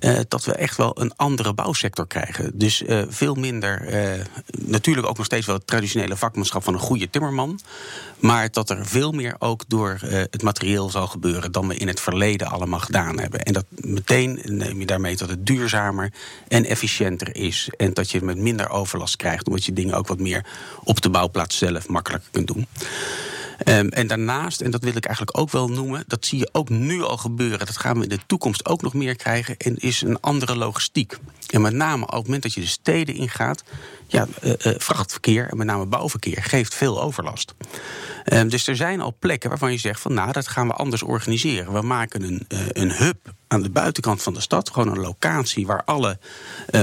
[0.00, 2.58] uh, dat we echt wel een andere bouwsector krijgen.
[2.58, 4.24] Dus uh, veel minder, uh,
[4.66, 7.60] natuurlijk ook nog steeds wel het traditionele vakmanschap van een goede timmerman,
[8.18, 12.00] maar dat er veel meer ook door het materieel zal gebeuren dan we in het
[12.00, 13.42] verleden allemaal gedaan hebben.
[13.42, 16.12] En dat meteen neem je daarmee dat het duurzamer
[16.48, 20.46] en efficiënter is en je met minder overlast krijgt, omdat je dingen ook wat meer
[20.84, 22.66] op de bouwplaats zelf makkelijker kunt doen.
[23.64, 26.68] Um, en daarnaast, en dat wil ik eigenlijk ook wel noemen, dat zie je ook
[26.68, 27.66] nu al gebeuren.
[27.66, 29.56] Dat gaan we in de toekomst ook nog meer krijgen.
[29.56, 31.18] En is een andere logistiek.
[31.50, 33.62] En met name op het moment dat je de steden ingaat,
[34.06, 37.54] ja, uh, uh, vrachtverkeer en met name bouwverkeer geeft veel overlast.
[38.32, 41.02] Um, dus er zijn al plekken waarvan je zegt van nou, dat gaan we anders
[41.02, 41.72] organiseren.
[41.72, 44.70] We maken een, uh, een hub aan de buitenkant van de stad.
[44.70, 46.18] Gewoon een locatie waar alle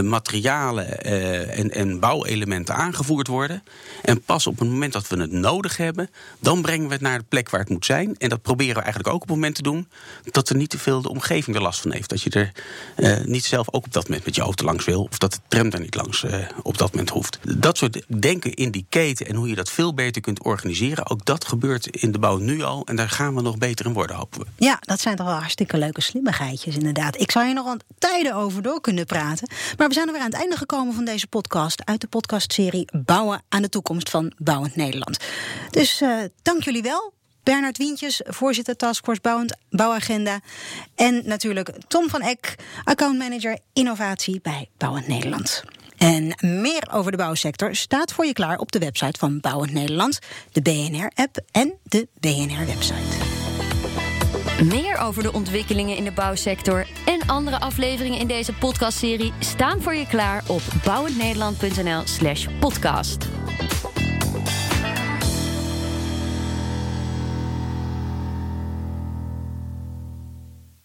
[0.03, 1.03] materialen
[1.51, 3.63] en, en bouwelementen aangevoerd worden.
[4.01, 7.17] En pas op het moment dat we het nodig hebben, dan brengen we het naar
[7.17, 8.17] de plek waar het moet zijn.
[8.17, 9.87] En dat proberen we eigenlijk ook op het moment te doen
[10.31, 12.09] dat er niet te veel de omgeving er last van heeft.
[12.09, 12.51] Dat je er
[13.25, 15.03] niet zelf ook op dat moment met je auto langs wil.
[15.03, 16.25] Of dat de tram er niet langs
[16.61, 17.39] op dat moment hoeft.
[17.57, 21.09] Dat soort denken in die keten en hoe je dat veel beter kunt organiseren.
[21.09, 22.85] Ook dat gebeurt in de bouw nu al.
[22.85, 24.45] En daar gaan we nog beter in worden, hopen we.
[24.55, 27.19] Ja, dat zijn toch wel hartstikke leuke slimmigheidjes inderdaad.
[27.19, 29.49] Ik zou hier nog een tijden over door kunnen praten.
[29.77, 31.85] Maar we zijn er weer aan het einde gekomen van deze podcast.
[31.85, 35.17] Uit de podcastserie Bouwen aan de toekomst van Bouwend Nederland.
[35.69, 37.13] Dus uh, dank jullie wel.
[37.43, 40.39] Bernard Wientjes, voorzitter Taskforce Bouwagenda.
[40.95, 45.63] En natuurlijk Tom van Eck, accountmanager innovatie bij Bouwend Nederland.
[45.97, 50.19] En meer over de bouwsector staat voor je klaar op de website van Bouwend Nederland,
[50.51, 53.29] de BNR-app en de BNR-website.
[54.63, 59.93] Meer over de ontwikkelingen in de bouwsector en andere afleveringen in deze podcastserie staan voor
[59.93, 63.27] je klaar op bouwendnederland.nl/slash podcast.